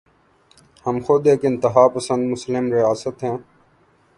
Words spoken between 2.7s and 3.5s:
ریاست ہیں۔